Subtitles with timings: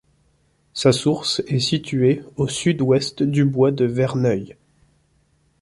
[0.73, 4.57] Sa source est située au sud-ouest du bois de Verneuil.